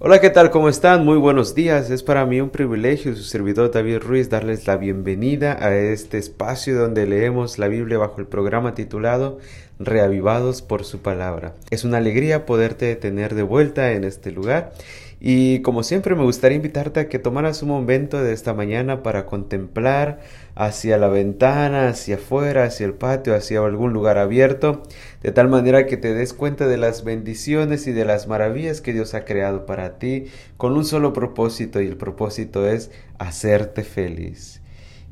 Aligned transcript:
Hola, 0.00 0.20
¿qué 0.20 0.30
tal? 0.30 0.52
¿Cómo 0.52 0.68
están? 0.68 1.04
Muy 1.04 1.18
buenos 1.18 1.56
días. 1.56 1.90
Es 1.90 2.04
para 2.04 2.24
mí 2.24 2.40
un 2.40 2.50
privilegio, 2.50 3.16
su 3.16 3.24
servidor 3.24 3.72
David 3.72 3.98
Ruiz, 3.98 4.30
darles 4.30 4.68
la 4.68 4.76
bienvenida 4.76 5.58
a 5.60 5.74
este 5.74 6.18
espacio 6.18 6.78
donde 6.78 7.04
leemos 7.04 7.58
la 7.58 7.66
Biblia 7.66 7.98
bajo 7.98 8.20
el 8.20 8.28
programa 8.28 8.74
titulado 8.74 9.38
Reavivados 9.80 10.62
por 10.62 10.84
su 10.84 11.00
palabra. 11.00 11.54
Es 11.70 11.82
una 11.82 11.96
alegría 11.96 12.46
poderte 12.46 12.94
tener 12.94 13.34
de 13.34 13.42
vuelta 13.42 13.90
en 13.90 14.04
este 14.04 14.30
lugar 14.30 14.72
y 15.20 15.62
como 15.62 15.82
siempre 15.82 16.14
me 16.14 16.22
gustaría 16.22 16.56
invitarte 16.56 17.00
a 17.00 17.08
que 17.08 17.18
tomaras 17.18 17.62
un 17.62 17.70
momento 17.70 18.22
de 18.22 18.32
esta 18.32 18.54
mañana 18.54 19.02
para 19.02 19.26
contemplar 19.26 20.20
hacia 20.54 20.96
la 20.96 21.08
ventana, 21.08 21.88
hacia 21.88 22.16
afuera, 22.16 22.64
hacia 22.64 22.86
el 22.86 22.94
patio, 22.94 23.34
hacia 23.34 23.58
algún 23.58 23.92
lugar 23.92 24.16
abierto, 24.18 24.82
de 25.22 25.32
tal 25.32 25.48
manera 25.48 25.86
que 25.86 25.96
te 25.96 26.14
des 26.14 26.34
cuenta 26.34 26.68
de 26.68 26.76
las 26.76 27.02
bendiciones 27.02 27.88
y 27.88 27.92
de 27.92 28.04
las 28.04 28.28
maravillas 28.28 28.80
que 28.80 28.92
Dios 28.92 29.14
ha 29.14 29.24
creado 29.24 29.66
para 29.66 29.98
ti 29.98 30.26
con 30.56 30.76
un 30.76 30.84
solo 30.84 31.12
propósito 31.12 31.80
y 31.80 31.86
el 31.88 31.96
propósito 31.96 32.68
es 32.68 32.92
hacerte 33.18 33.82
feliz. 33.82 34.62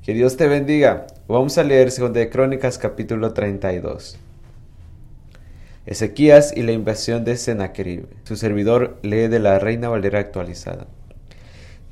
Que 0.04 0.14
Dios 0.14 0.36
te 0.36 0.46
bendiga. 0.46 1.08
Vamos 1.26 1.58
a 1.58 1.64
leer 1.64 1.92
2 1.92 2.12
de 2.12 2.30
Crónicas 2.30 2.78
capítulo 2.78 3.32
32. 3.32 4.20
Ezequías 5.86 6.52
y 6.56 6.62
la 6.62 6.72
invasión 6.72 7.24
de 7.24 7.36
Sennacherib. 7.36 8.08
Su 8.24 8.34
servidor 8.34 8.98
lee 9.02 9.28
de 9.28 9.38
la 9.38 9.60
Reina 9.60 9.88
Valera 9.88 10.18
actualizada. 10.18 10.88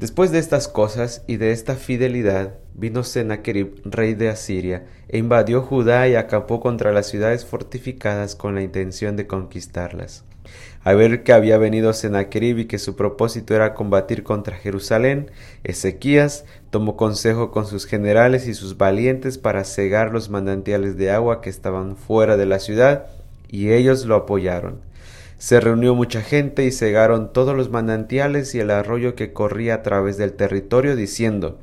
Después 0.01 0.33
de 0.33 0.41
estas 0.41 0.67
cosas 0.67 1.23
y 1.29 1.37
de 1.37 1.53
esta 1.53 1.77
fidelidad, 1.77 2.55
vino 2.75 3.05
Sennacherib, 3.05 3.81
rey 3.85 4.15
de 4.15 4.31
Asiria, 4.31 4.85
e 5.07 5.19
invadió 5.19 5.63
Judá 5.63 6.09
y 6.09 6.17
acampó 6.17 6.59
contra 6.59 6.91
las 6.91 7.07
ciudades 7.07 7.45
fortificadas 7.47 8.35
con 8.35 8.57
la 8.57 8.63
intención 8.63 9.15
de 9.15 9.29
conquistarlas. 9.29 10.25
Al 10.83 10.97
ver 10.97 11.23
que 11.23 11.33
había 11.33 11.57
venido 11.57 11.93
Sennacherib 11.93 12.59
y 12.59 12.65
que 12.65 12.81
su 12.81 12.97
propósito 12.97 13.55
era 13.55 13.75
combatir 13.75 14.25
contra 14.25 14.57
Jerusalén, 14.57 15.31
Ezequías 15.63 16.45
tomó 16.71 16.97
consejo 16.97 17.53
con 17.53 17.67
sus 17.67 17.87
generales 17.87 18.49
y 18.49 18.55
sus 18.55 18.77
valientes 18.77 19.39
para 19.39 19.63
cegar 19.63 20.11
los 20.11 20.31
manantiales 20.31 20.97
de 20.97 21.13
agua 21.13 21.41
que 21.41 21.49
estaban 21.49 21.97
fuera 21.97 22.37
de 22.37 22.47
la 22.47 22.59
ciudad 22.59 23.07
y 23.55 23.73
ellos 23.73 24.05
lo 24.05 24.17
apoyaron. 24.17 24.81
Se 25.39 25.61
reunió 25.61 25.95
mucha 25.95 26.23
gente 26.23 26.65
y 26.65 26.73
cegaron 26.73 27.33
todos 27.33 27.57
los 27.57 27.71
manantiales 27.71 28.53
y 28.57 28.59
el 28.59 28.71
arroyo 28.71 29.15
que 29.15 29.33
corría 29.33 29.75
a 29.75 29.83
través 29.83 30.17
del 30.17 30.33
territorio, 30.33 30.97
diciendo 30.97 31.61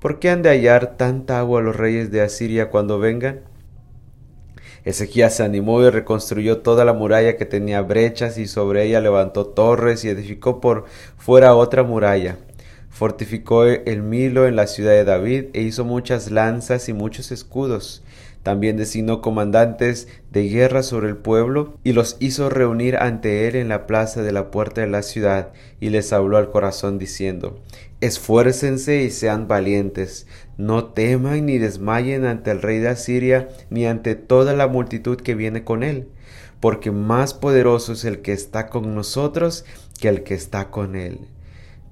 ¿Por 0.00 0.18
qué 0.18 0.30
han 0.30 0.40
de 0.40 0.48
hallar 0.48 0.96
tanta 0.96 1.38
agua 1.38 1.60
los 1.60 1.76
reyes 1.76 2.10
de 2.10 2.22
Asiria 2.22 2.70
cuando 2.70 2.98
vengan? 2.98 3.40
Ezequías 4.84 5.36
se 5.36 5.44
animó 5.44 5.82
y 5.82 5.90
reconstruyó 5.90 6.58
toda 6.58 6.84
la 6.86 6.94
muralla 6.94 7.36
que 7.36 7.44
tenía 7.44 7.82
brechas 7.82 8.38
y 8.38 8.48
sobre 8.48 8.84
ella 8.84 9.00
levantó 9.00 9.46
torres 9.46 10.04
y 10.04 10.08
edificó 10.08 10.60
por 10.60 10.86
fuera 11.18 11.54
otra 11.54 11.82
muralla. 11.82 12.38
Fortificó 12.88 13.64
el 13.64 14.02
Milo 14.02 14.46
en 14.46 14.56
la 14.56 14.66
ciudad 14.66 14.92
de 14.92 15.04
David 15.04 15.44
e 15.52 15.60
hizo 15.60 15.84
muchas 15.84 16.30
lanzas 16.30 16.88
y 16.88 16.94
muchos 16.94 17.32
escudos. 17.32 18.02
También 18.42 18.76
designó 18.76 19.20
comandantes 19.20 20.08
de 20.32 20.48
guerra 20.48 20.82
sobre 20.82 21.08
el 21.08 21.16
pueblo 21.16 21.78
y 21.84 21.92
los 21.92 22.16
hizo 22.18 22.50
reunir 22.50 22.96
ante 22.96 23.46
él 23.46 23.54
en 23.54 23.68
la 23.68 23.86
plaza 23.86 24.22
de 24.22 24.32
la 24.32 24.50
puerta 24.50 24.80
de 24.80 24.88
la 24.88 25.02
ciudad 25.02 25.52
y 25.80 25.90
les 25.90 26.12
habló 26.12 26.38
al 26.38 26.50
corazón 26.50 26.98
diciendo 26.98 27.60
Esfuércense 28.00 29.02
y 29.02 29.10
sean 29.10 29.46
valientes, 29.46 30.26
no 30.56 30.86
teman 30.86 31.46
ni 31.46 31.58
desmayen 31.58 32.24
ante 32.24 32.50
el 32.50 32.60
rey 32.60 32.80
de 32.80 32.88
Asiria 32.88 33.48
ni 33.70 33.86
ante 33.86 34.16
toda 34.16 34.54
la 34.54 34.66
multitud 34.66 35.18
que 35.18 35.36
viene 35.36 35.62
con 35.62 35.84
él, 35.84 36.08
porque 36.58 36.90
más 36.90 37.34
poderoso 37.34 37.92
es 37.92 38.04
el 38.04 38.22
que 38.22 38.32
está 38.32 38.66
con 38.68 38.96
nosotros 38.96 39.64
que 40.00 40.08
el 40.08 40.24
que 40.24 40.34
está 40.34 40.70
con 40.70 40.96
él. 40.96 41.20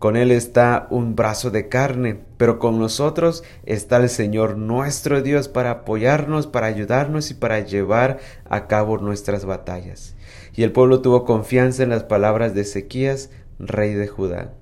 Con 0.00 0.16
Él 0.16 0.30
está 0.30 0.86
un 0.88 1.14
brazo 1.14 1.50
de 1.50 1.68
carne, 1.68 2.20
pero 2.38 2.58
con 2.58 2.78
nosotros 2.78 3.44
está 3.66 3.98
el 3.98 4.08
Señor 4.08 4.56
nuestro 4.56 5.20
Dios 5.20 5.48
para 5.48 5.70
apoyarnos, 5.70 6.46
para 6.46 6.68
ayudarnos 6.68 7.30
y 7.30 7.34
para 7.34 7.60
llevar 7.60 8.18
a 8.48 8.66
cabo 8.66 8.96
nuestras 8.96 9.44
batallas. 9.44 10.16
Y 10.54 10.62
el 10.62 10.72
pueblo 10.72 11.02
tuvo 11.02 11.26
confianza 11.26 11.82
en 11.82 11.90
las 11.90 12.04
palabras 12.04 12.54
de 12.54 12.62
Ezequías, 12.62 13.28
rey 13.58 13.92
de 13.92 14.08
Judá. 14.08 14.54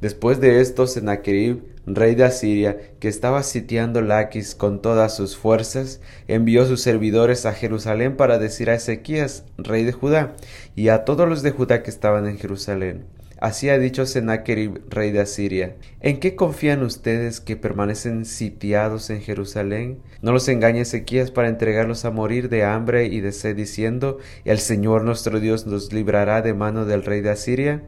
Después 0.00 0.40
de 0.40 0.62
esto, 0.62 0.88
Sennacherib, 0.88 1.62
rey 1.86 2.16
de 2.16 2.24
Asiria, 2.24 2.76
que 2.98 3.06
estaba 3.06 3.44
sitiando 3.44 4.02
Laquis 4.02 4.56
con 4.56 4.82
todas 4.82 5.14
sus 5.14 5.36
fuerzas, 5.36 6.00
envió 6.26 6.66
sus 6.66 6.82
servidores 6.82 7.46
a 7.46 7.52
Jerusalén 7.52 8.16
para 8.16 8.40
decir 8.40 8.68
a 8.68 8.74
Ezequías, 8.74 9.44
rey 9.58 9.84
de 9.84 9.92
Judá, 9.92 10.34
y 10.74 10.88
a 10.88 11.04
todos 11.04 11.28
los 11.28 11.42
de 11.42 11.52
Judá 11.52 11.84
que 11.84 11.90
estaban 11.90 12.26
en 12.26 12.36
Jerusalén, 12.36 13.04
Así 13.40 13.68
ha 13.68 13.78
dicho 13.78 14.04
Sennacherib, 14.04 14.80
rey 14.88 15.12
de 15.12 15.20
Asiria. 15.20 15.76
¿En 16.00 16.18
qué 16.18 16.34
confían 16.34 16.82
ustedes 16.82 17.40
que 17.40 17.56
permanecen 17.56 18.24
sitiados 18.24 19.10
en 19.10 19.20
Jerusalén? 19.20 20.00
No 20.22 20.32
los 20.32 20.48
engañe 20.48 20.80
Ezequías 20.80 21.30
para 21.30 21.48
entregarlos 21.48 22.04
a 22.04 22.10
morir 22.10 22.48
de 22.48 22.64
hambre 22.64 23.06
y 23.06 23.20
de 23.20 23.30
sed, 23.30 23.54
diciendo, 23.54 24.18
El 24.44 24.58
Señor 24.58 25.04
nuestro 25.04 25.38
Dios 25.38 25.66
nos 25.66 25.92
librará 25.92 26.42
de 26.42 26.52
mano 26.52 26.84
del 26.84 27.04
rey 27.04 27.20
de 27.20 27.30
Asiria. 27.30 27.82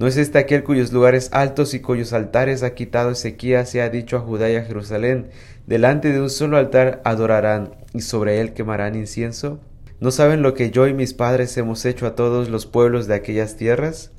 ¿No 0.00 0.08
es 0.08 0.16
este 0.16 0.38
aquel 0.38 0.64
cuyos 0.64 0.92
lugares 0.92 1.28
altos 1.32 1.72
y 1.72 1.78
cuyos 1.78 2.12
altares 2.12 2.64
ha 2.64 2.74
quitado 2.74 3.12
Ezequías 3.12 3.72
y 3.76 3.78
ha 3.78 3.90
dicho 3.90 4.16
a 4.16 4.20
Judá 4.20 4.50
y 4.50 4.56
a 4.56 4.64
Jerusalén, 4.64 5.28
delante 5.68 6.10
de 6.10 6.20
un 6.20 6.30
solo 6.30 6.56
altar 6.56 7.00
adorarán 7.04 7.76
y 7.92 8.00
sobre 8.00 8.40
él 8.40 8.54
quemarán 8.54 8.96
incienso? 8.96 9.60
¿No 10.00 10.10
saben 10.10 10.42
lo 10.42 10.54
que 10.54 10.70
yo 10.70 10.88
y 10.88 10.92
mis 10.92 11.14
padres 11.14 11.56
hemos 11.56 11.84
hecho 11.84 12.06
a 12.06 12.16
todos 12.16 12.48
los 12.48 12.66
pueblos 12.66 13.06
de 13.06 13.14
aquellas 13.14 13.56
tierras? 13.56 14.10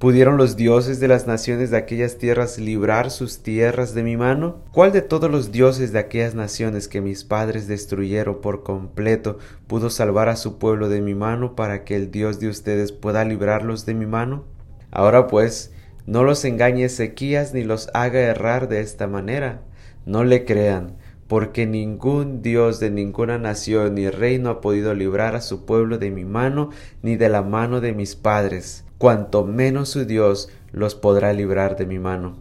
¿Pudieron 0.00 0.36
los 0.36 0.56
dioses 0.56 0.98
de 0.98 1.06
las 1.06 1.26
naciones 1.28 1.70
de 1.70 1.76
aquellas 1.76 2.18
tierras 2.18 2.58
librar 2.58 3.10
sus 3.10 3.42
tierras 3.42 3.94
de 3.94 4.02
mi 4.02 4.16
mano? 4.16 4.64
¿Cuál 4.72 4.90
de 4.90 5.02
todos 5.02 5.30
los 5.30 5.52
dioses 5.52 5.92
de 5.92 6.00
aquellas 6.00 6.34
naciones 6.34 6.88
que 6.88 7.00
mis 7.00 7.22
padres 7.22 7.68
destruyeron 7.68 8.40
por 8.40 8.64
completo 8.64 9.38
pudo 9.68 9.88
salvar 9.88 10.28
a 10.28 10.36
su 10.36 10.58
pueblo 10.58 10.88
de 10.88 11.00
mi 11.00 11.14
mano 11.14 11.54
para 11.54 11.84
que 11.84 11.94
el 11.94 12.10
Dios 12.10 12.40
de 12.40 12.48
ustedes 12.48 12.90
pueda 12.90 13.24
librarlos 13.24 13.86
de 13.86 13.94
mi 13.94 14.06
mano? 14.06 14.44
Ahora 14.90 15.28
pues, 15.28 15.70
no 16.06 16.24
los 16.24 16.44
engañe 16.44 16.84
Ezequías 16.84 17.54
ni 17.54 17.62
los 17.62 17.88
haga 17.94 18.18
errar 18.18 18.68
de 18.68 18.80
esta 18.80 19.06
manera. 19.06 19.62
No 20.06 20.24
le 20.24 20.44
crean, 20.44 20.96
porque 21.30 21.64
ningún 21.64 22.42
Dios 22.42 22.80
de 22.80 22.90
ninguna 22.90 23.38
nación 23.38 23.94
ni 23.94 24.10
reino 24.10 24.50
ha 24.50 24.60
podido 24.60 24.94
librar 24.94 25.36
a 25.36 25.40
su 25.40 25.64
pueblo 25.64 25.96
de 25.96 26.10
mi 26.10 26.24
mano 26.24 26.70
ni 27.02 27.14
de 27.14 27.28
la 27.28 27.42
mano 27.42 27.80
de 27.80 27.92
mis 27.92 28.16
padres 28.16 28.84
cuanto 28.98 29.44
menos 29.44 29.90
su 29.90 30.06
Dios 30.06 30.48
los 30.72 30.96
podrá 30.96 31.32
librar 31.32 31.76
de 31.76 31.86
mi 31.86 32.00
mano. 32.00 32.36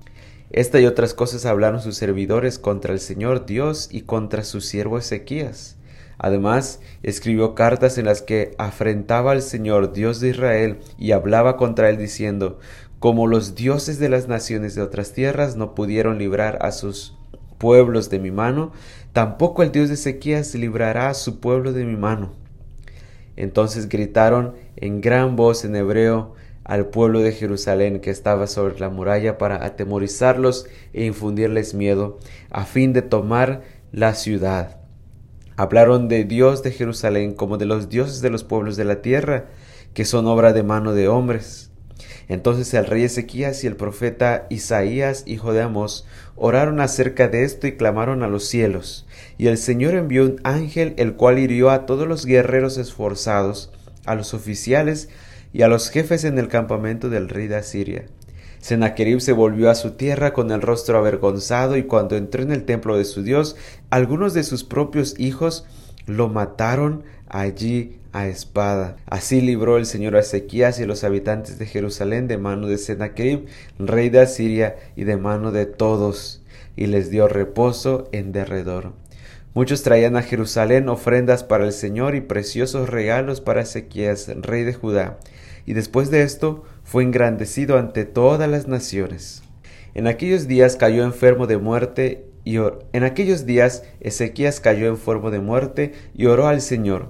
Esta 0.49 0.79
y 0.79 0.87
otras 0.87 1.13
cosas 1.13 1.45
hablaron 1.45 1.83
sus 1.83 1.97
servidores 1.97 2.57
contra 2.57 2.91
el 2.91 2.99
Señor 2.99 3.45
Dios 3.45 3.89
y 3.91 4.01
contra 4.01 4.43
su 4.43 4.59
siervo 4.59 4.97
Ezequías. 4.97 5.77
Además, 6.17 6.81
escribió 7.03 7.53
cartas 7.53 7.99
en 7.99 8.05
las 8.05 8.23
que 8.23 8.55
afrentaba 8.57 9.33
al 9.33 9.43
Señor 9.43 9.93
Dios 9.93 10.19
de 10.19 10.29
Israel 10.29 10.79
y 10.97 11.11
hablaba 11.11 11.57
contra 11.57 11.91
él 11.91 11.99
diciendo, 11.99 12.57
como 12.97 13.27
los 13.27 13.53
dioses 13.53 13.99
de 13.99 14.09
las 14.09 14.27
naciones 14.27 14.73
de 14.73 14.81
otras 14.81 15.13
tierras 15.13 15.55
no 15.55 15.75
pudieron 15.75 16.17
librar 16.17 16.57
a 16.61 16.71
sus 16.71 17.18
pueblos 17.59 18.09
de 18.09 18.17
mi 18.17 18.31
mano, 18.31 18.71
tampoco 19.13 19.61
el 19.61 19.71
Dios 19.71 19.89
de 19.89 19.93
Ezequías 19.93 20.55
librará 20.55 21.09
a 21.09 21.13
su 21.13 21.39
pueblo 21.39 21.71
de 21.73 21.85
mi 21.85 21.95
mano. 21.95 22.31
Entonces 23.35 23.87
gritaron 23.87 24.55
en 24.75 25.01
gran 25.01 25.35
voz 25.35 25.63
en 25.63 25.75
hebreo, 25.75 26.33
al 26.69 26.85
pueblo 26.85 27.21
de 27.21 27.31
Jerusalén 27.31 27.99
que 27.99 28.11
estaba 28.11 28.45
sobre 28.45 28.79
la 28.79 28.89
muralla 28.89 29.39
para 29.39 29.65
atemorizarlos 29.65 30.67
e 30.93 31.03
infundirles 31.05 31.73
miedo, 31.73 32.19
a 32.51 32.65
fin 32.65 32.93
de 32.93 33.01
tomar 33.01 33.63
la 33.91 34.13
ciudad. 34.13 34.77
Hablaron 35.55 36.07
de 36.07 36.25
Dios 36.25 36.61
de 36.61 36.71
Jerusalén 36.71 37.33
como 37.33 37.57
de 37.57 37.65
los 37.65 37.89
dioses 37.89 38.21
de 38.21 38.29
los 38.29 38.43
pueblos 38.43 38.77
de 38.77 38.85
la 38.85 39.01
tierra, 39.01 39.47
que 39.95 40.05
son 40.05 40.27
obra 40.27 40.53
de 40.53 40.61
mano 40.61 40.93
de 40.93 41.07
hombres. 41.07 41.71
Entonces 42.27 42.73
el 42.73 42.85
rey 42.85 43.03
Ezequías 43.03 43.63
y 43.63 43.67
el 43.67 43.75
profeta 43.75 44.47
Isaías, 44.49 45.23
hijo 45.25 45.53
de 45.53 45.61
Amós, 45.61 46.05
oraron 46.35 46.79
acerca 46.79 47.27
de 47.27 47.43
esto 47.43 47.67
y 47.67 47.77
clamaron 47.77 48.23
a 48.23 48.27
los 48.27 48.45
cielos. 48.45 49.07
Y 49.37 49.47
el 49.47 49.57
Señor 49.57 49.95
envió 49.95 50.23
un 50.23 50.39
ángel, 50.43 50.93
el 50.97 51.13
cual 51.15 51.39
hirió 51.39 51.69
a 51.69 51.85
todos 51.85 52.07
los 52.07 52.25
guerreros 52.25 52.77
esforzados, 52.77 53.71
a 54.05 54.15
los 54.15 54.33
oficiales, 54.33 55.09
y 55.53 55.63
a 55.63 55.67
los 55.67 55.89
jefes 55.89 56.23
en 56.23 56.37
el 56.37 56.47
campamento 56.47 57.09
del 57.09 57.29
rey 57.29 57.47
de 57.47 57.55
Asiria. 57.55 58.05
Sennacherib 58.59 59.21
se 59.21 59.31
volvió 59.31 59.69
a 59.69 59.75
su 59.75 59.91
tierra 59.91 60.33
con 60.33 60.51
el 60.51 60.61
rostro 60.61 60.97
avergonzado 60.97 61.77
y 61.77 61.83
cuando 61.83 62.17
entró 62.17 62.43
en 62.43 62.51
el 62.51 62.65
templo 62.65 62.97
de 62.97 63.05
su 63.05 63.23
Dios, 63.23 63.55
algunos 63.89 64.33
de 64.33 64.43
sus 64.43 64.63
propios 64.63 65.17
hijos 65.17 65.65
lo 66.09 66.27
mataron 66.27 67.03
allí 67.27 67.99
a 68.11 68.27
espada. 68.27 68.97
Así 69.05 69.41
libró 69.41 69.77
el 69.77 69.85
Señor 69.85 70.15
a 70.15 70.19
Ezequías 70.19 70.79
y 70.79 70.83
a 70.83 70.87
los 70.87 71.03
habitantes 71.03 71.59
de 71.59 71.65
Jerusalén 71.65 72.27
de 72.27 72.37
mano 72.37 72.67
de 72.67 72.77
Sennacherib, 72.77 73.45
rey 73.77 74.09
de 74.09 74.21
Asiria, 74.21 74.75
y 74.95 75.03
de 75.03 75.17
mano 75.17 75.51
de 75.51 75.65
todos, 75.65 76.41
y 76.75 76.87
les 76.87 77.09
dio 77.09 77.27
reposo 77.27 78.09
en 78.11 78.31
derredor. 78.31 78.93
Muchos 79.53 79.83
traían 79.83 80.15
a 80.15 80.21
Jerusalén 80.21 80.89
ofrendas 80.89 81.43
para 81.43 81.65
el 81.65 81.73
Señor 81.73 82.15
y 82.15 82.21
preciosos 82.21 82.89
regalos 82.89 83.41
para 83.41 83.61
Ezequías, 83.61 84.27
rey 84.41 84.63
de 84.63 84.73
Judá. 84.73 85.19
Y 85.65 85.73
después 85.73 86.09
de 86.09 86.23
esto 86.23 86.63
fue 86.83 87.03
engrandecido 87.03 87.77
ante 87.77 88.05
todas 88.05 88.49
las 88.49 88.67
naciones. 88.67 89.43
En 89.93 90.07
aquellos 90.07 90.47
días 90.47 90.75
cayó 90.75 91.03
enfermo 91.03 91.47
de 91.47 91.57
muerte 91.57 92.28
y 92.43 92.57
en 92.93 93.03
aquellos 93.03 93.45
días 93.45 93.83
Ezequías 93.99 94.59
cayó 94.59 94.87
enfermo 94.87 95.31
de 95.31 95.39
muerte 95.39 95.93
y 96.13 96.25
oró 96.25 96.47
al 96.47 96.61
Señor. 96.61 97.09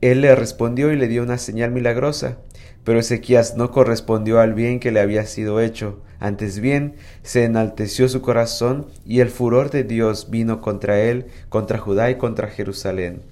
Él 0.00 0.20
le 0.20 0.34
respondió 0.34 0.92
y 0.92 0.96
le 0.96 1.08
dio 1.08 1.22
una 1.22 1.38
señal 1.38 1.70
milagrosa. 1.70 2.38
Pero 2.84 2.98
Ezequías 2.98 3.56
no 3.56 3.70
correspondió 3.70 4.40
al 4.40 4.54
bien 4.54 4.80
que 4.80 4.90
le 4.90 5.00
había 5.00 5.24
sido 5.26 5.60
hecho. 5.60 6.02
Antes 6.18 6.58
bien, 6.58 6.94
se 7.22 7.44
enalteció 7.44 8.08
su 8.08 8.20
corazón 8.22 8.86
y 9.06 9.20
el 9.20 9.28
furor 9.28 9.70
de 9.70 9.84
Dios 9.84 10.30
vino 10.30 10.60
contra 10.60 11.00
él, 11.00 11.26
contra 11.48 11.78
Judá 11.78 12.10
y 12.10 12.16
contra 12.16 12.48
Jerusalén. 12.48 13.22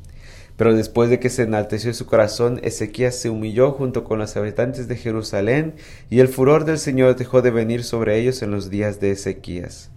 Pero 0.56 0.74
después 0.74 1.10
de 1.10 1.18
que 1.18 1.30
se 1.30 1.42
enalteció 1.42 1.92
su 1.94 2.06
corazón, 2.06 2.60
Ezequías 2.62 3.16
se 3.16 3.30
humilló 3.30 3.72
junto 3.72 4.04
con 4.04 4.18
los 4.18 4.36
habitantes 4.36 4.88
de 4.88 4.96
Jerusalén, 4.96 5.74
y 6.10 6.20
el 6.20 6.28
furor 6.28 6.64
del 6.64 6.78
Señor 6.78 7.16
dejó 7.16 7.42
de 7.42 7.50
venir 7.50 7.82
sobre 7.82 8.18
ellos 8.18 8.42
en 8.42 8.50
los 8.50 8.70
días 8.70 9.00
de 9.00 9.12
Ezequías. 9.12 9.90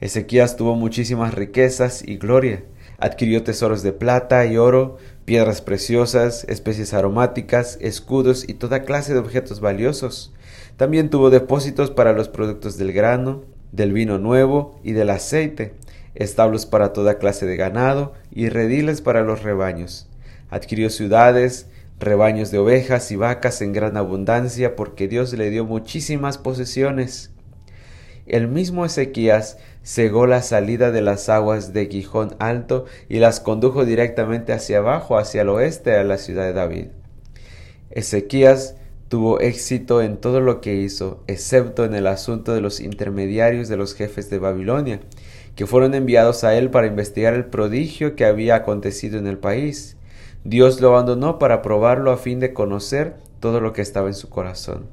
Ezequías 0.00 0.56
tuvo 0.56 0.74
muchísimas 0.74 1.34
riquezas 1.34 2.02
y 2.06 2.16
gloria. 2.16 2.64
Adquirió 2.98 3.42
tesoros 3.42 3.82
de 3.82 3.92
plata 3.92 4.46
y 4.46 4.56
oro, 4.56 4.98
piedras 5.24 5.60
preciosas, 5.60 6.44
especies 6.48 6.94
aromáticas, 6.94 7.78
escudos 7.80 8.48
y 8.48 8.54
toda 8.54 8.84
clase 8.84 9.12
de 9.12 9.20
objetos 9.20 9.60
valiosos. 9.60 10.32
También 10.76 11.10
tuvo 11.10 11.30
depósitos 11.30 11.90
para 11.90 12.12
los 12.12 12.28
productos 12.28 12.78
del 12.78 12.92
grano, 12.92 13.44
del 13.72 13.92
vino 13.92 14.18
nuevo 14.18 14.78
y 14.84 14.92
del 14.92 15.10
aceite 15.10 15.74
establos 16.14 16.66
para 16.66 16.92
toda 16.92 17.18
clase 17.18 17.46
de 17.46 17.56
ganado 17.56 18.14
y 18.30 18.48
rediles 18.48 19.00
para 19.00 19.22
los 19.22 19.42
rebaños. 19.42 20.08
Adquirió 20.50 20.90
ciudades, 20.90 21.66
rebaños 21.98 22.50
de 22.50 22.58
ovejas 22.58 23.10
y 23.10 23.16
vacas 23.16 23.60
en 23.62 23.72
gran 23.72 23.96
abundancia, 23.96 24.76
porque 24.76 25.08
Dios 25.08 25.32
le 25.32 25.50
dio 25.50 25.64
muchísimas 25.64 26.38
posesiones. 26.38 27.30
El 28.26 28.48
mismo 28.48 28.86
Ezequías 28.86 29.58
cegó 29.82 30.26
la 30.26 30.40
salida 30.40 30.90
de 30.90 31.02
las 31.02 31.28
aguas 31.28 31.74
de 31.74 31.86
Gijón 31.86 32.34
Alto 32.38 32.86
y 33.08 33.18
las 33.18 33.40
condujo 33.40 33.84
directamente 33.84 34.52
hacia 34.52 34.78
abajo, 34.78 35.18
hacia 35.18 35.42
el 35.42 35.50
oeste, 35.50 35.96
a 35.96 36.04
la 36.04 36.16
ciudad 36.16 36.44
de 36.44 36.54
David. 36.54 36.86
Ezequías 37.90 38.76
tuvo 39.08 39.40
éxito 39.40 40.00
en 40.00 40.16
todo 40.16 40.40
lo 40.40 40.60
que 40.62 40.74
hizo, 40.74 41.22
excepto 41.26 41.84
en 41.84 41.94
el 41.94 42.06
asunto 42.06 42.54
de 42.54 42.62
los 42.62 42.80
intermediarios 42.80 43.68
de 43.68 43.76
los 43.76 43.94
jefes 43.94 44.30
de 44.30 44.38
Babilonia, 44.38 45.00
que 45.54 45.66
fueron 45.66 45.94
enviados 45.94 46.44
a 46.44 46.56
él 46.56 46.70
para 46.70 46.86
investigar 46.86 47.34
el 47.34 47.44
prodigio 47.44 48.16
que 48.16 48.24
había 48.24 48.56
acontecido 48.56 49.18
en 49.18 49.26
el 49.26 49.38
país. 49.38 49.96
Dios 50.44 50.80
lo 50.80 50.88
abandonó 50.88 51.38
para 51.38 51.62
probarlo 51.62 52.10
a 52.10 52.16
fin 52.16 52.40
de 52.40 52.52
conocer 52.54 53.16
todo 53.38 53.60
lo 53.60 53.72
que 53.72 53.82
estaba 53.82 54.08
en 54.08 54.14
su 54.14 54.30
corazón. 54.30 54.88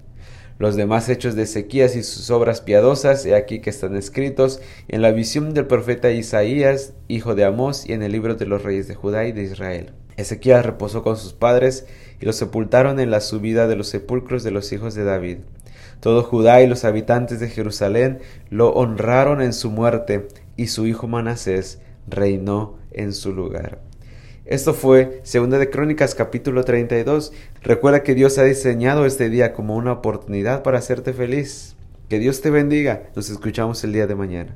Los 0.61 0.75
demás 0.75 1.09
hechos 1.09 1.33
de 1.33 1.41
Ezequías 1.41 1.95
y 1.95 2.03
sus 2.03 2.29
obras 2.29 2.61
piadosas, 2.61 3.25
he 3.25 3.33
aquí 3.33 3.61
que 3.61 3.71
están 3.71 3.95
escritos 3.95 4.61
en 4.89 5.01
la 5.01 5.11
visión 5.11 5.55
del 5.55 5.65
profeta 5.65 6.11
Isaías, 6.11 6.93
hijo 7.07 7.33
de 7.33 7.45
Amós, 7.45 7.89
y 7.89 7.93
en 7.93 8.03
el 8.03 8.11
libro 8.11 8.35
de 8.35 8.45
los 8.45 8.61
reyes 8.61 8.87
de 8.87 8.93
Judá 8.93 9.25
y 9.25 9.31
de 9.31 9.41
Israel. 9.41 9.91
Ezequías 10.17 10.63
reposó 10.63 11.01
con 11.01 11.17
sus 11.17 11.33
padres 11.33 11.87
y 12.19 12.27
lo 12.27 12.31
sepultaron 12.31 12.99
en 12.99 13.09
la 13.09 13.21
subida 13.21 13.65
de 13.65 13.75
los 13.75 13.87
sepulcros 13.87 14.43
de 14.43 14.51
los 14.51 14.71
hijos 14.71 14.93
de 14.93 15.03
David. 15.03 15.37
Todo 15.99 16.21
Judá 16.21 16.61
y 16.61 16.67
los 16.67 16.85
habitantes 16.85 17.39
de 17.39 17.49
Jerusalén 17.49 18.19
lo 18.51 18.69
honraron 18.69 19.41
en 19.41 19.53
su 19.53 19.71
muerte, 19.71 20.27
y 20.57 20.67
su 20.67 20.85
hijo 20.85 21.07
Manasés 21.07 21.79
reinó 22.07 22.77
en 22.91 23.13
su 23.13 23.33
lugar. 23.33 23.79
Esto 24.45 24.73
fue 24.73 25.21
Segunda 25.23 25.59
de 25.59 25.69
Crónicas 25.69 26.15
capítulo 26.15 26.63
32. 26.63 27.31
Recuerda 27.61 28.01
que 28.01 28.15
Dios 28.15 28.39
ha 28.39 28.43
diseñado 28.43 29.05
este 29.05 29.29
día 29.29 29.53
como 29.53 29.75
una 29.75 29.91
oportunidad 29.91 30.63
para 30.63 30.79
hacerte 30.79 31.13
feliz. 31.13 31.75
Que 32.09 32.17
Dios 32.17 32.41
te 32.41 32.49
bendiga. 32.49 33.03
Nos 33.15 33.29
escuchamos 33.29 33.83
el 33.83 33.93
día 33.93 34.07
de 34.07 34.15
mañana. 34.15 34.49